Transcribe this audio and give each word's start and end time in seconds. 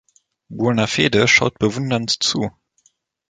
Buonafede 0.49 1.27
schaut 1.27 1.59
bewundernd 1.59 2.09
zu. 2.23 2.49